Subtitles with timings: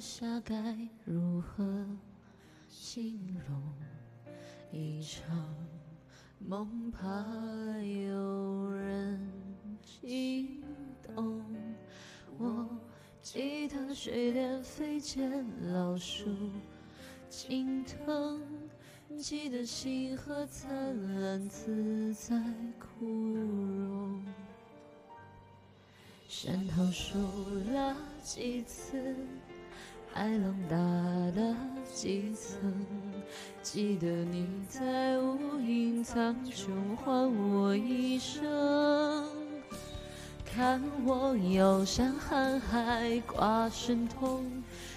[0.00, 0.54] 下该
[1.04, 1.86] 如何
[2.68, 3.62] 形容？
[4.70, 5.54] 一场
[6.38, 7.00] 梦，怕
[7.80, 9.20] 有人
[9.82, 10.62] 惊
[11.02, 11.42] 动。
[12.38, 12.68] 我
[13.20, 16.30] 记得水莲飞溅，老树
[17.28, 18.40] 青藤，
[19.16, 22.40] 记得星河灿烂，自在
[22.78, 24.22] 枯荣。
[26.28, 27.18] 山桃树
[27.72, 29.16] 了几次，
[30.18, 31.56] 海浪打了
[31.94, 32.58] 几层，
[33.62, 39.24] 记得你在无垠苍穹唤我一声，
[40.44, 44.44] 看我遥山瀚海挂神通，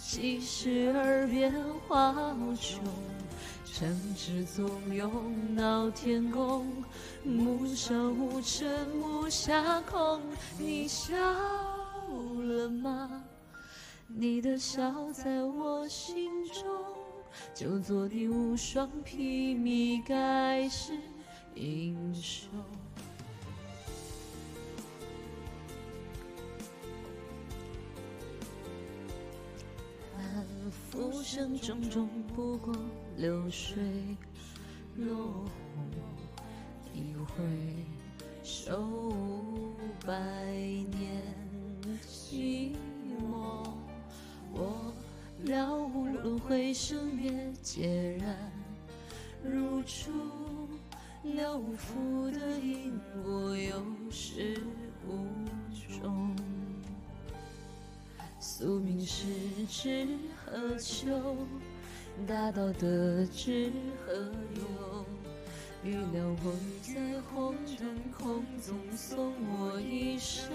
[0.00, 1.54] 几时耳边
[1.86, 2.82] 化无穷。
[3.64, 6.66] 城池纵涌闹天宫，
[7.22, 10.20] 木上无尘木下空。
[10.58, 13.22] 你笑了吗？
[14.08, 16.62] 你的笑在我心中，
[17.54, 20.98] 就做你无双披靡，盖世
[21.54, 22.48] 英雄。
[30.90, 32.74] 浮生种种，不过
[33.16, 33.76] 流水
[34.96, 35.90] 落红
[36.92, 37.44] 一回，
[38.42, 39.74] 守五
[40.06, 41.13] 百年
[45.46, 48.34] 了无轮回，生灭皆然
[49.42, 50.10] 如初，
[51.22, 54.58] 了无负的因果，有始
[55.06, 55.26] 无
[56.00, 56.34] 终。
[58.40, 59.26] 宿命是
[59.68, 60.06] 知
[60.46, 61.36] 何求？
[62.26, 63.70] 大道得知
[64.06, 65.04] 何用？
[65.84, 70.50] 预料我在红灯空中送我一生，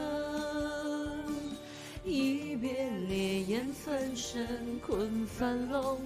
[2.03, 5.99] 一别烈焰焚身困樊笼，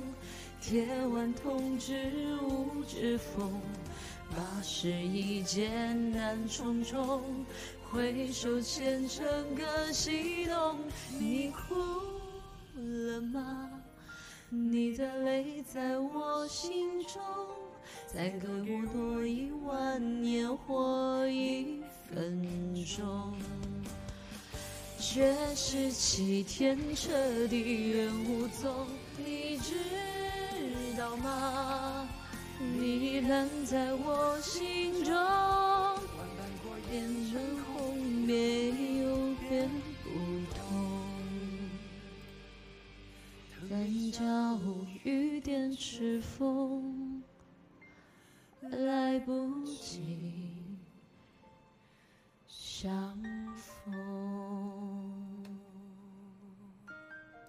[0.60, 2.12] 铁腕痛指
[2.42, 3.52] 无指缝，
[4.32, 7.22] 八十一艰难重重。
[7.92, 9.24] 回首前尘
[9.56, 10.78] 更西东，
[11.20, 11.76] 你哭
[12.76, 13.70] 了吗？
[14.50, 17.22] 你的泪在我心中，
[18.08, 23.33] 再给我多一万年或一分钟。
[25.14, 29.76] 绝世奇天，彻底远无踪，你知
[30.98, 32.10] 道吗？
[32.60, 35.14] 你仍在我心中。
[36.90, 38.70] 变成红，没
[39.04, 39.70] 有变
[40.04, 40.10] 不
[40.56, 40.60] 同。
[43.70, 44.60] 但叫
[45.04, 47.22] 雨点赤峰，
[48.62, 50.18] 来不及
[52.48, 53.16] 相
[53.56, 53.73] 逢。